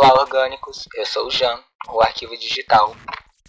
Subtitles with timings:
[0.00, 0.88] Olá, orgânicos!
[0.94, 2.94] Eu sou o Jan, o Arquivo Digital.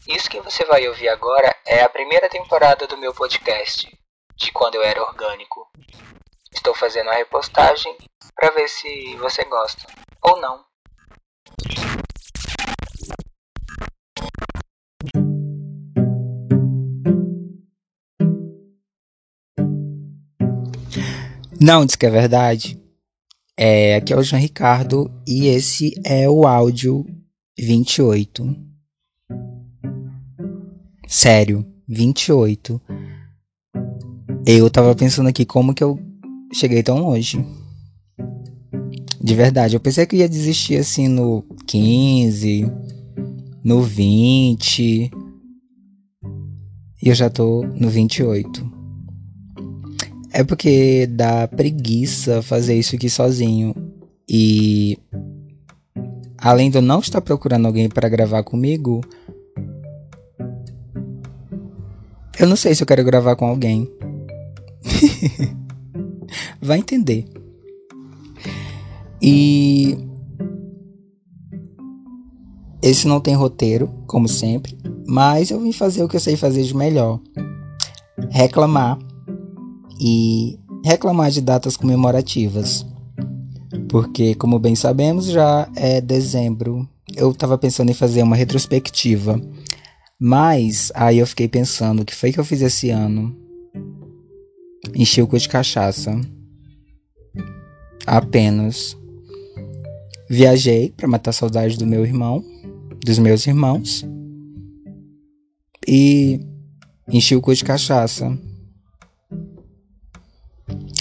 [0.07, 3.87] Isso que você vai ouvir agora é a primeira temporada do meu podcast,
[4.35, 5.69] de quando eu era orgânico.
[6.51, 7.95] Estou fazendo a repostagem
[8.33, 9.85] para ver se você gosta
[10.23, 10.65] ou não.
[21.61, 22.88] Não, diz que é verdade.
[23.61, 27.05] É, aqui é o Jean Ricardo e esse é o áudio
[27.59, 28.55] 28.
[31.05, 32.81] Sério, 28.
[34.45, 35.99] Eu tava pensando aqui como que eu
[36.53, 37.45] cheguei tão longe.
[39.21, 42.65] De verdade, eu pensei que ia desistir assim no 15,
[43.61, 45.11] no 20.
[47.03, 48.78] E eu já tô no 28.
[50.39, 53.75] É porque dá preguiça fazer isso aqui sozinho.
[54.25, 54.97] E
[56.37, 59.01] além de eu não estar procurando alguém para gravar comigo,
[62.39, 63.91] eu não sei se eu quero gravar com alguém.
[66.61, 67.25] Vai entender.
[69.21, 69.97] E
[72.81, 76.63] esse não tem roteiro, como sempre, mas eu vim fazer o que eu sei fazer
[76.63, 77.19] de melhor.
[78.29, 79.08] Reclamar
[79.99, 82.85] e reclamar de datas comemorativas.
[83.89, 86.87] Porque, como bem sabemos, já é dezembro.
[87.15, 89.41] Eu estava pensando em fazer uma retrospectiva.
[90.19, 93.35] Mas aí eu fiquei pensando, o que foi que eu fiz esse ano?
[94.95, 96.19] Enchi o cu de cachaça.
[98.05, 98.97] Apenas.
[100.29, 102.43] Viajei para matar a saudade do meu irmão,
[103.03, 104.05] dos meus irmãos.
[105.87, 106.39] E
[107.07, 108.37] enchi o cu de cachaça.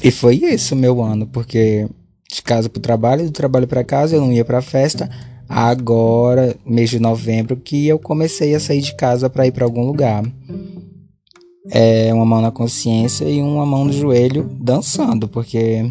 [0.03, 1.89] E foi isso meu ano, porque
[2.31, 5.09] de casa pro trabalho, do trabalho para casa, eu não ia pra festa.
[5.49, 9.85] Agora, mês de novembro, que eu comecei a sair de casa para ir para algum
[9.85, 10.23] lugar.
[11.71, 15.91] É uma mão na consciência e uma mão no joelho dançando, porque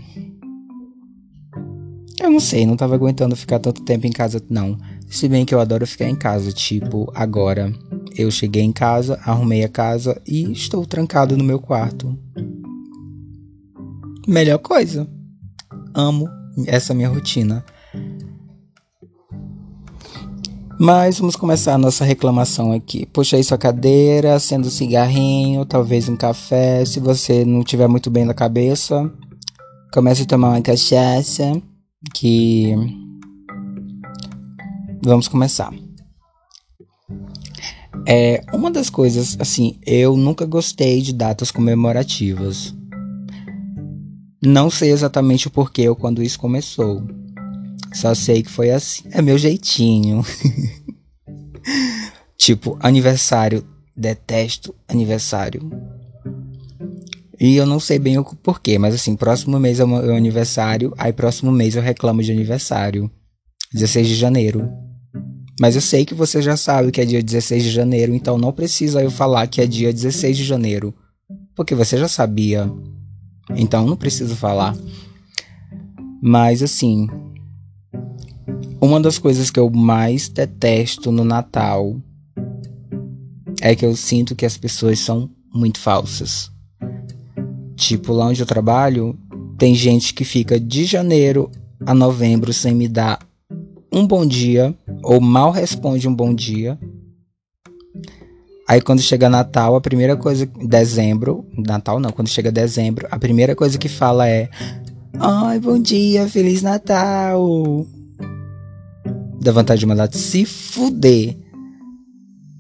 [2.20, 4.78] eu não sei, não tava aguentando ficar tanto tempo em casa não.
[5.08, 7.72] Se bem que eu adoro ficar em casa, tipo, agora
[8.16, 12.18] eu cheguei em casa, arrumei a casa e estou trancado no meu quarto.
[14.28, 15.08] Melhor coisa.
[15.94, 16.28] Amo
[16.66, 17.64] essa minha rotina.
[20.78, 23.06] Mas vamos começar a nossa reclamação aqui.
[23.06, 26.84] Puxa aí sua cadeira, acenda um cigarrinho, talvez um café.
[26.84, 29.10] Se você não tiver muito bem na cabeça,
[29.94, 31.60] comece a tomar uma cachaça.
[32.14, 32.76] Que
[35.02, 35.74] vamos começar.
[38.06, 42.77] É uma das coisas, assim, eu nunca gostei de datas comemorativas.
[44.42, 47.04] Não sei exatamente o porquê ou quando isso começou.
[47.94, 49.04] Só sei que foi assim.
[49.12, 50.24] É meu jeitinho.
[52.38, 53.66] tipo, aniversário.
[53.96, 55.70] Detesto aniversário.
[57.40, 60.94] E eu não sei bem o porquê, mas assim, próximo mês é o meu aniversário,
[60.98, 63.12] aí próximo mês eu reclamo de aniversário.
[63.74, 64.70] 16 de janeiro.
[65.60, 68.52] Mas eu sei que você já sabe que é dia 16 de janeiro, então não
[68.52, 70.94] precisa eu falar que é dia 16 de janeiro.
[71.56, 72.72] Porque você já sabia.
[73.56, 74.76] Então não preciso falar.
[76.22, 77.08] Mas assim,
[78.82, 81.96] uma das coisas que eu mais detesto no Natal
[83.62, 86.52] é que eu sinto que as pessoas são muito falsas.
[87.76, 89.18] Tipo, lá onde eu trabalho,
[89.58, 91.50] tem gente que fica de janeiro
[91.86, 93.20] a novembro sem me dar
[93.92, 96.78] um bom dia ou mal responde um bom dia
[98.68, 100.46] Aí quando chega Natal, a primeira coisa.
[100.46, 101.46] Dezembro.
[101.58, 104.50] Natal não, quando chega dezembro, a primeira coisa que fala é.
[105.18, 107.86] Ai, bom dia, Feliz Natal!
[109.40, 111.38] Dá vontade de mandar se fuder.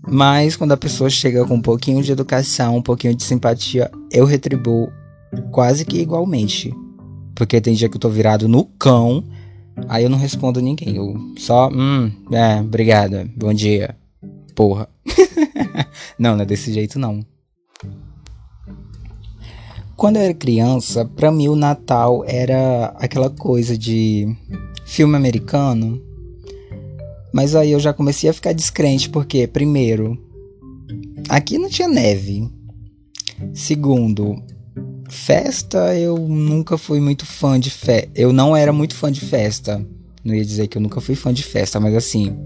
[0.09, 4.25] Mas quando a pessoa chega com um pouquinho de educação, um pouquinho de simpatia, eu
[4.25, 4.89] retribuo
[5.51, 6.73] quase que igualmente.
[7.35, 9.23] Porque tem dia que eu tô virado no cão,
[9.89, 10.95] aí eu não respondo ninguém.
[10.95, 13.95] Eu só, hum, é, obrigada, bom dia.
[14.55, 14.87] Porra.
[16.17, 17.25] não, não é desse jeito não.
[19.95, 24.27] Quando eu era criança, pra mim o Natal era aquela coisa de
[24.85, 25.99] filme americano.
[27.33, 30.17] Mas aí eu já comecei a ficar descrente porque, primeiro,
[31.27, 32.47] aqui não tinha neve.
[33.53, 34.41] Segundo,
[35.09, 38.09] festa eu nunca fui muito fã de festa.
[38.15, 39.83] Eu não era muito fã de festa.
[40.23, 42.37] Não ia dizer que eu nunca fui fã de festa, mas assim,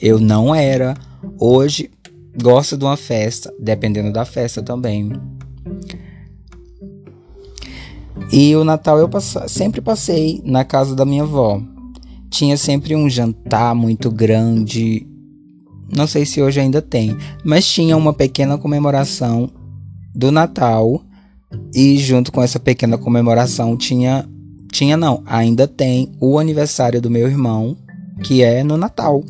[0.00, 0.94] eu não era.
[1.38, 1.90] Hoje,
[2.36, 5.12] gosto de uma festa, dependendo da festa também.
[8.32, 11.62] E o Natal eu pass sempre passei na casa da minha avó.
[12.30, 15.06] tinha sempre um jantar muito grande.
[15.90, 19.50] Não sei se hoje ainda tem, mas tinha uma pequena comemoração
[20.14, 21.02] do Natal
[21.74, 24.28] e junto com essa pequena comemoração tinha
[24.70, 27.74] tinha não, ainda tem o aniversário do meu irmão,
[28.22, 29.24] que é no Natal.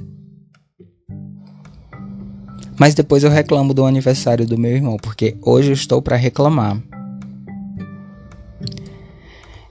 [2.79, 6.81] Mas depois eu reclamo do aniversário do meu irmão, porque hoje eu estou para reclamar.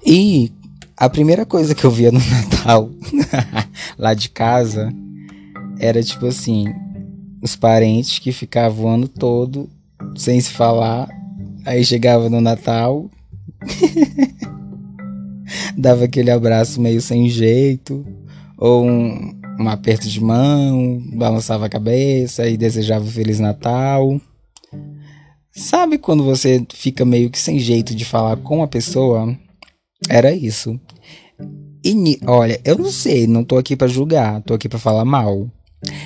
[0.05, 0.51] E
[0.95, 2.91] a primeira coisa que eu via no Natal,
[3.97, 4.93] lá de casa,
[5.79, 6.65] era tipo assim:
[7.41, 9.69] os parentes que ficavam o ano todo
[10.15, 11.07] sem se falar,
[11.65, 13.09] aí chegava no Natal,
[15.77, 18.05] dava aquele abraço meio sem jeito,
[18.57, 24.19] ou um, um aperto de mão, balançava a cabeça e desejava um Feliz Natal.
[25.51, 29.35] Sabe quando você fica meio que sem jeito de falar com a pessoa?
[30.07, 30.79] Era isso.
[31.83, 35.49] E olha, eu não sei, não tô aqui para julgar, tô aqui para falar mal.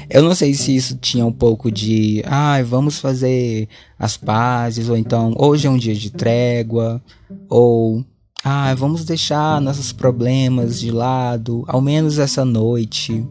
[0.09, 3.67] Eu não sei se isso tinha um pouco de, ai, ah, vamos fazer
[3.97, 7.01] as pazes, ou então hoje é um dia de trégua,
[7.49, 8.03] ou
[8.43, 13.25] ah, vamos deixar nossos problemas de lado, ao menos essa noite.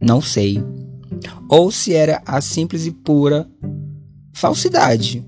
[0.00, 0.62] Não sei.
[1.48, 3.48] Ou se era a simples e pura
[4.32, 5.26] falsidade.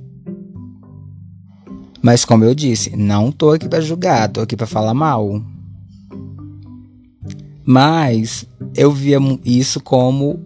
[2.02, 5.42] Mas como eu disse, não tô aqui para julgar, tô aqui para falar mal.
[7.64, 10.40] Mas eu via isso como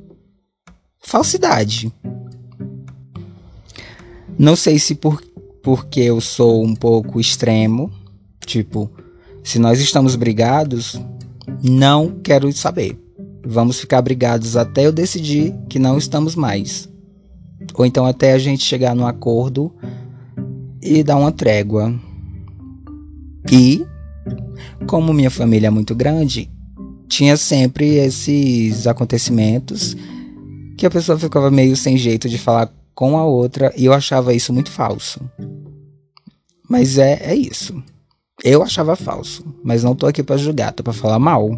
[0.98, 1.92] falsidade.
[4.36, 5.22] Não sei se por,
[5.62, 7.90] porque eu sou um pouco extremo,
[8.44, 8.90] tipo,
[9.44, 11.00] se nós estamos brigados,
[11.62, 13.03] não quero saber.
[13.46, 16.88] Vamos ficar brigados até eu decidir que não estamos mais.
[17.74, 19.72] Ou então até a gente chegar num acordo
[20.82, 21.94] e dar uma trégua.
[23.50, 23.84] E,
[24.86, 26.50] como minha família é muito grande,
[27.08, 29.96] tinha sempre esses acontecimentos
[30.76, 34.34] que a pessoa ficava meio sem jeito de falar com a outra e eu achava
[34.34, 35.20] isso muito falso.
[36.68, 37.82] Mas é, é isso.
[38.42, 41.50] Eu achava falso, mas não tô aqui para julgar, tô para falar mal.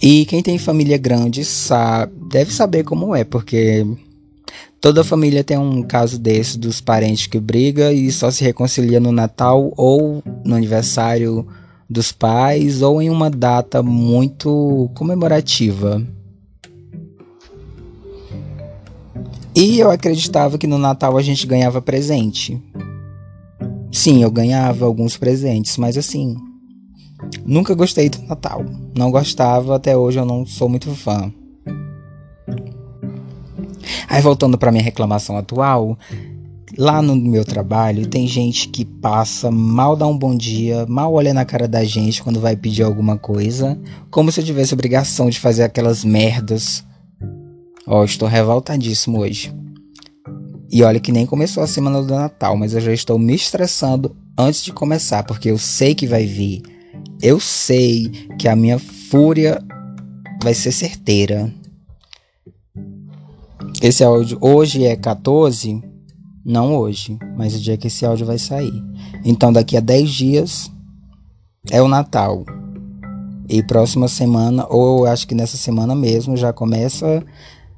[0.00, 3.86] E quem tem família grande sabe, deve saber como é, porque
[4.80, 9.12] toda família tem um caso desse dos parentes que briga e só se reconcilia no
[9.12, 11.46] Natal ou no aniversário
[11.88, 16.02] dos pais ou em uma data muito comemorativa.
[19.54, 22.60] E eu acreditava que no Natal a gente ganhava presente.
[23.90, 26.36] Sim, eu ganhava alguns presentes, mas assim,
[27.44, 28.64] nunca gostei do Natal.
[28.96, 31.32] Não gostava, até hoje eu não sou muito fã.
[34.08, 35.96] Aí voltando para minha reclamação atual,
[36.78, 41.34] Lá no meu trabalho tem gente que passa, mal dá um bom dia, mal olha
[41.34, 43.78] na cara da gente quando vai pedir alguma coisa,
[44.08, 46.84] como se eu tivesse obrigação de fazer aquelas merdas.
[47.86, 49.52] Ó, oh, estou revoltadíssimo hoje.
[50.70, 54.16] E olha que nem começou a semana do Natal, mas eu já estou me estressando
[54.38, 56.62] antes de começar, porque eu sei que vai vir.
[57.22, 58.08] Eu sei
[58.38, 59.62] que a minha fúria
[60.42, 61.52] vai ser certeira.
[63.82, 65.82] Esse áudio hoje é 14
[66.44, 68.82] não hoje, mas o dia que esse áudio vai sair.
[69.24, 70.72] Então, daqui a 10 dias
[71.70, 72.44] é o Natal.
[73.48, 77.22] E próxima semana, ou acho que nessa semana mesmo, já começa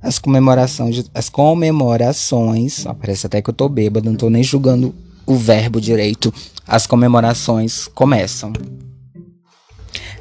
[0.00, 1.10] as comemorações.
[1.12, 2.86] As comemorações.
[2.86, 4.94] Ó, parece até que eu tô bêbado, não tô nem julgando
[5.26, 6.32] o verbo direito.
[6.66, 8.52] As comemorações começam.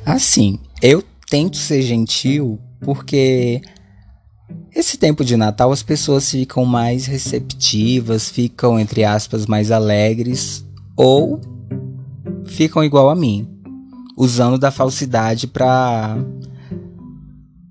[0.06, 3.62] Assim, eu tento ser gentil porque
[4.74, 10.66] esse tempo de Natal as pessoas ficam mais receptivas, ficam, entre aspas, mais alegres
[10.96, 11.40] ou
[12.46, 13.48] ficam igual a mim,
[14.18, 16.18] usando da falsidade pra.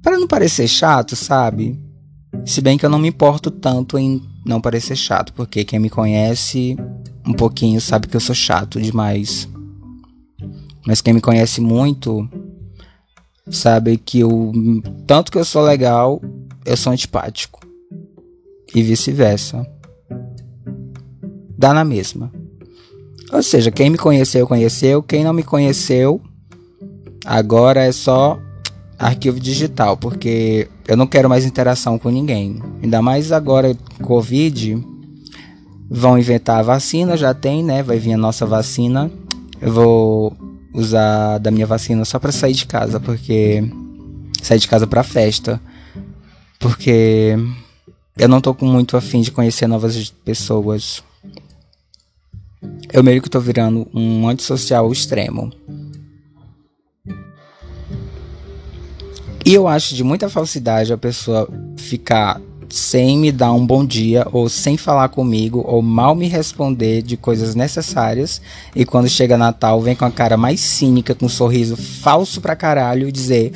[0.02, 1.78] para não parecer chato, sabe?
[2.44, 5.90] Se bem que eu não me importo tanto em não parecer chato, porque quem me
[5.90, 6.76] conhece
[7.26, 9.49] um pouquinho sabe que eu sou chato demais.
[10.90, 12.28] Mas quem me conhece muito
[13.49, 14.50] sabe que eu
[15.06, 16.20] tanto que eu sou legal
[16.64, 17.61] eu sou antipático.
[18.75, 19.64] E vice-versa.
[21.56, 22.32] Dá na mesma.
[23.32, 25.00] Ou seja, quem me conheceu, conheceu.
[25.00, 26.20] Quem não me conheceu,
[27.25, 28.37] agora é só
[28.99, 32.61] arquivo digital, porque eu não quero mais interação com ninguém.
[32.82, 34.85] Ainda mais agora, Covid,
[35.88, 37.80] vão inventar a vacina, já tem, né?
[37.80, 39.09] Vai vir a nossa vacina.
[39.61, 43.62] Eu vou usar da minha vacina só para sair de casa, porque
[44.42, 45.60] sair de casa para festa.
[46.58, 47.36] Porque
[48.16, 51.02] eu não tô com muito afim de conhecer novas pessoas.
[52.92, 55.50] eu meio que tô virando um antissocial extremo.
[59.44, 64.26] E eu acho de muita falsidade a pessoa ficar sem me dar um bom dia,
[64.32, 68.40] ou sem falar comigo, ou mal me responder de coisas necessárias.
[68.74, 72.54] E quando chega Natal, vem com a cara mais cínica, com um sorriso falso pra
[72.54, 73.52] caralho e dizer: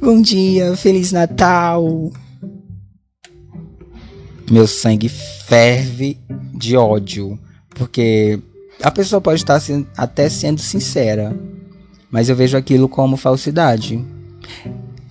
[0.00, 2.12] Bom dia, Feliz Natal.
[4.50, 6.18] Meu sangue ferve
[6.52, 7.38] de ódio,
[7.70, 8.38] porque
[8.82, 9.60] a pessoa pode estar
[9.96, 11.34] até sendo sincera,
[12.10, 14.04] mas eu vejo aquilo como falsidade.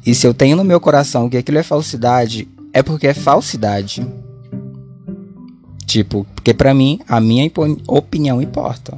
[0.05, 4.05] E se eu tenho no meu coração que aquilo é falsidade, é porque é falsidade.
[5.85, 7.49] Tipo, porque para mim, a minha
[7.87, 8.97] opinião importa.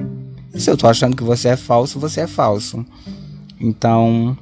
[0.56, 2.86] Se eu tô achando que você é falso, você é falso.
[3.60, 4.38] Então,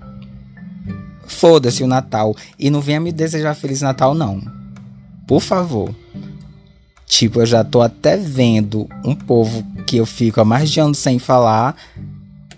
[1.25, 2.35] foda-se o Natal.
[2.59, 4.39] E não venha me desejar Feliz Natal, não.
[5.27, 5.93] Por favor.
[7.07, 10.99] Tipo, eu já tô até vendo um povo que eu fico há mais de anos
[10.99, 11.75] sem falar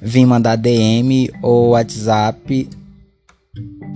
[0.01, 2.69] vir mandar DM ou WhatsApp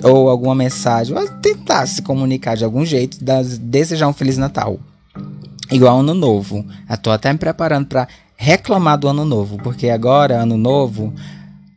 [0.04, 3.18] ou alguma mensagem, ou tentar se comunicar de algum jeito,
[3.62, 4.80] desejar um Feliz Natal.
[5.72, 6.66] Igual Ano Novo.
[6.90, 11.14] Eu tô até me preparando para reclamar do Ano Novo, porque agora, Ano Novo,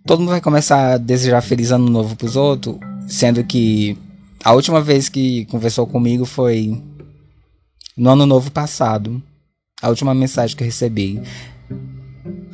[0.06, 2.76] todo mundo vai começar a desejar Feliz Ano Novo pros outros,
[3.06, 3.98] sendo que
[4.44, 6.80] a última vez que conversou comigo foi
[7.96, 9.22] no Ano Novo passado.
[9.80, 11.20] A última mensagem que eu recebi.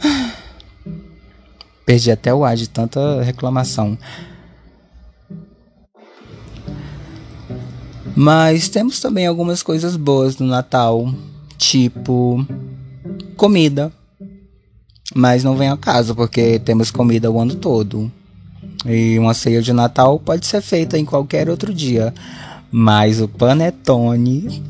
[1.84, 3.96] Perdi até o ar de tanta reclamação.
[8.20, 11.08] Mas temos também algumas coisas boas no Natal,
[11.56, 12.44] tipo
[13.36, 13.92] comida.
[15.14, 18.10] Mas não vem a caso, porque temos comida o ano todo.
[18.84, 22.12] E uma ceia de Natal pode ser feita em qualquer outro dia.
[22.72, 24.64] Mas o panetone.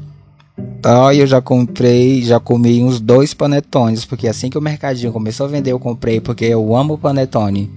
[0.84, 5.46] Oh, eu já comprei, já comi uns dois panetones, porque assim que o mercadinho começou
[5.46, 7.70] a vender, eu comprei, porque eu amo panetone.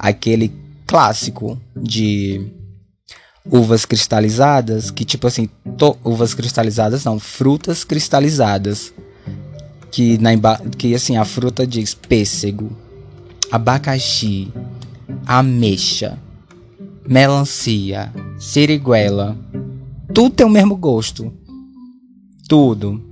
[0.00, 0.52] Aquele
[0.84, 2.44] clássico de
[3.50, 5.48] uvas cristalizadas, que tipo assim,
[6.04, 8.92] uvas cristalizadas não, frutas cristalizadas.
[9.90, 10.30] Que na
[10.78, 12.72] que assim, a fruta diz pêssego,
[13.50, 14.50] abacaxi,
[15.26, 16.18] ameixa,
[17.06, 19.36] melancia, siriguela.
[20.14, 21.30] Tudo tem o mesmo gosto.
[22.48, 23.02] Tudo.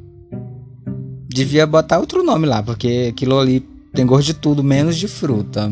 [1.29, 3.61] Devia botar outro nome lá, porque aquilo ali
[3.93, 5.71] tem gosto de tudo, menos de fruta.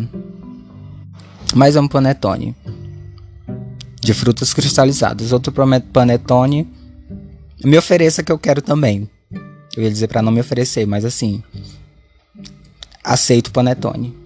[1.54, 2.54] Mas é um panetone
[4.08, 5.32] de frutas cristalizadas.
[5.32, 5.52] Outro
[5.92, 6.66] panetone.
[7.62, 9.06] Me ofereça que eu quero também.
[9.76, 11.42] Eu ia dizer para não me oferecer, mas assim.
[13.04, 14.16] Aceito panetone.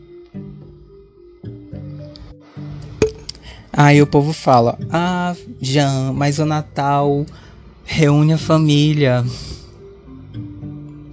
[3.73, 7.27] Aí o povo fala: Ah, Jean, mas o Natal
[7.83, 9.25] reúne a família.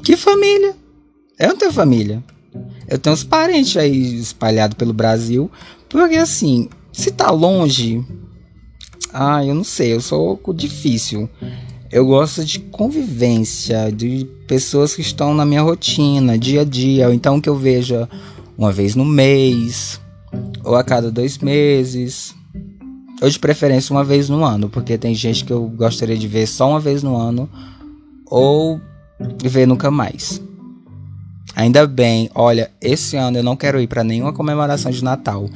[0.03, 0.75] Que família?
[1.39, 2.23] Eu não tenho família.
[2.87, 5.49] Eu tenho uns parentes aí espalhados pelo Brasil.
[5.87, 8.05] Porque assim, se tá longe,
[9.13, 11.29] ah, eu não sei, eu sou difícil.
[11.91, 17.13] Eu gosto de convivência, de pessoas que estão na minha rotina, dia a dia, ou
[17.13, 18.07] então que eu veja
[18.57, 19.99] uma vez no mês,
[20.63, 22.35] ou a cada dois meses,
[23.21, 26.45] ou de preferência uma vez no ano, porque tem gente que eu gostaria de ver
[26.45, 27.49] só uma vez no ano,
[28.25, 28.79] ou
[29.43, 30.41] ver nunca mais.
[31.55, 35.49] Ainda bem, olha, esse ano eu não quero ir para nenhuma comemoração de Natal.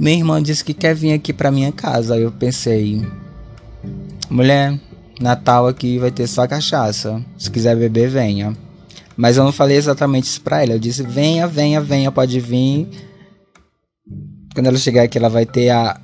[0.00, 2.14] Minha irmã disse que quer vir aqui pra minha casa.
[2.14, 3.06] Aí eu pensei,
[4.30, 4.80] mulher,
[5.20, 7.22] Natal aqui vai ter só cachaça.
[7.36, 8.56] Se quiser beber, venha.
[9.14, 10.72] Mas eu não falei exatamente isso pra ela.
[10.72, 12.88] Eu disse, venha, venha, venha, pode vir.
[14.54, 16.00] Quando ela chegar aqui, ela vai ter a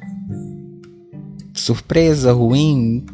[1.55, 3.07] surpresa ruim.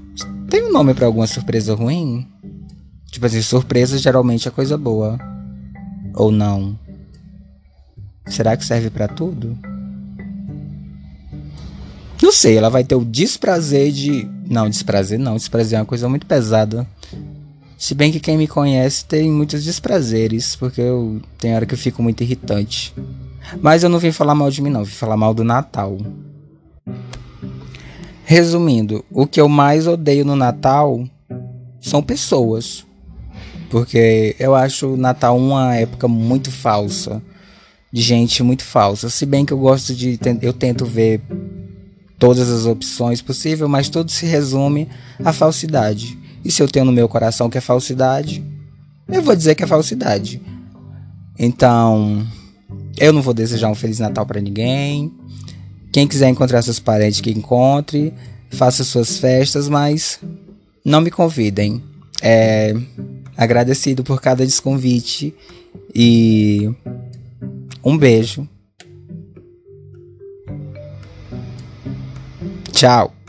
[0.50, 2.26] Tem um nome para alguma surpresa ruim?
[3.06, 5.16] Tipo assim, surpresa geralmente é coisa boa.
[6.16, 6.76] Ou não?
[8.26, 9.56] Será que serve para tudo?
[12.22, 14.30] Não sei, ela vai ter o desprazer de.
[14.48, 15.34] Não, desprazer não.
[15.34, 16.86] Desprazer é uma coisa muito pesada.
[17.76, 21.78] Se bem que quem me conhece tem muitos desprazeres, porque eu tem hora que eu
[21.78, 22.94] fico muito irritante.
[23.60, 25.98] Mas eu não vim falar mal de mim, não, vim falar mal do Natal.
[28.24, 31.04] Resumindo, o que eu mais odeio no Natal
[31.80, 32.86] são pessoas.
[33.68, 37.20] Porque eu acho o Natal uma época muito falsa.
[37.92, 39.10] De gente muito falsa.
[39.10, 40.20] Se bem que eu gosto de.
[40.40, 41.20] Eu tento ver
[42.22, 44.88] todas as opções possíveis, mas tudo se resume
[45.24, 46.16] à falsidade.
[46.44, 48.44] E se eu tenho no meu coração que é falsidade,
[49.08, 50.40] eu vou dizer que é falsidade.
[51.36, 52.24] Então,
[52.96, 55.12] eu não vou desejar um Feliz Natal para ninguém.
[55.92, 58.14] Quem quiser encontrar seus parentes, que encontre.
[58.50, 60.20] Faça suas festas, mas
[60.84, 61.82] não me convidem.
[62.22, 62.72] É
[63.36, 65.34] agradecido por cada desconvite
[65.92, 66.70] E
[67.82, 68.48] um beijo.
[72.82, 73.21] Chao.